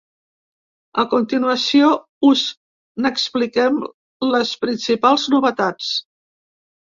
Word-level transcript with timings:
A 1.01 1.03
continuació 1.09 1.89
us 2.29 2.41
n’expliquem 3.05 3.77
les 4.37 4.53
principals 4.65 5.27
novetats. 5.35 5.93